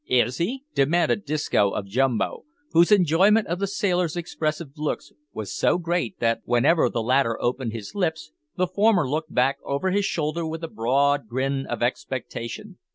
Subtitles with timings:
[0.09, 5.77] "Is he?" demanded Disco of Jumbo, whose enjoyment of the sailor's expressive looks was so
[5.77, 10.43] great, that, whenever the latter opened his lips, the former looked back over his shoulder
[10.43, 12.79] with a broad grin of expectation.